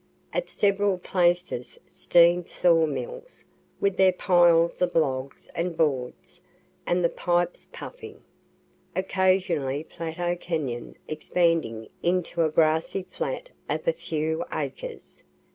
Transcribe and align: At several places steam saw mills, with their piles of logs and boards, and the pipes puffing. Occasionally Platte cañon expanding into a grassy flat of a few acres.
At 0.33 0.49
several 0.49 0.97
places 0.97 1.77
steam 1.85 2.47
saw 2.47 2.87
mills, 2.87 3.45
with 3.79 3.97
their 3.97 4.11
piles 4.11 4.81
of 4.81 4.95
logs 4.95 5.47
and 5.53 5.77
boards, 5.77 6.41
and 6.87 7.03
the 7.05 7.09
pipes 7.09 7.67
puffing. 7.71 8.23
Occasionally 8.95 9.83
Platte 9.83 10.39
cañon 10.39 10.95
expanding 11.07 11.87
into 12.01 12.41
a 12.43 12.49
grassy 12.49 13.03
flat 13.03 13.51
of 13.69 13.87
a 13.87 13.93
few 13.93 14.43
acres. 14.51 15.21